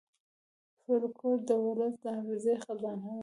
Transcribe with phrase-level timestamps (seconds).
[0.83, 3.19] فلکور د ولس د حافظې خزانه ده.